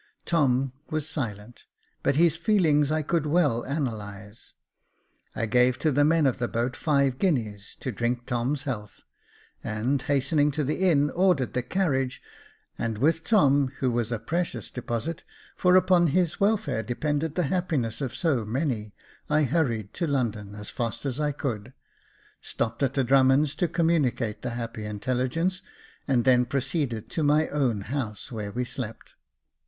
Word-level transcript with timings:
Tom 0.25 0.73
was 0.89 1.07
silent, 1.07 1.65
but 2.01 2.15
his 2.15 2.35
feelings 2.35 2.91
I 2.91 3.03
could 3.03 3.27
well 3.27 3.61
analyse. 3.61 4.55
I 5.35 5.45
gave 5.45 5.77
to 5.77 5.91
the 5.91 6.03
men 6.03 6.25
of 6.25 6.39
the 6.39 6.47
boat 6.47 6.75
five 6.75 7.19
guineas 7.19 7.77
to 7.81 7.91
drink 7.91 8.25
Tom's 8.25 8.63
health, 8.63 9.01
and, 9.63 10.01
hastening 10.01 10.49
to 10.53 10.63
the 10.63 10.79
inn, 10.89 11.11
ordered 11.11 11.53
the 11.53 11.61
carriage, 11.61 12.19
and 12.79 12.97
with 12.97 13.23
Tom, 13.23 13.67
who 13.77 13.91
was 13.91 14.11
a 14.11 14.17
precious 14.17 14.71
deposit, 14.71 15.23
for 15.55 15.75
upon 15.75 16.07
his 16.07 16.39
welfare 16.39 16.81
depended 16.81 17.35
the 17.35 17.43
happiness 17.53 18.01
of 18.01 18.15
so 18.15 18.43
many, 18.43 18.95
I 19.29 19.43
hurried 19.43 19.93
to 19.93 20.07
London 20.07 20.55
as 20.55 20.71
fast 20.71 21.05
as 21.05 21.19
I 21.19 21.31
could, 21.31 21.73
stopped 22.41 22.81
at 22.81 22.95
the 22.95 23.03
Drummonds 23.03 23.53
to 23.53 23.67
com 23.67 23.89
municate 23.89 24.41
the 24.41 24.49
happy 24.57 24.83
intelligence, 24.83 25.61
and 26.07 26.25
then 26.25 26.45
proceeded 26.47 27.07
to 27.11 27.21
my 27.21 27.49
own 27.49 27.81
house, 27.81 28.31
where 28.31 28.51
we 28.51 28.65
slept. 28.65 29.13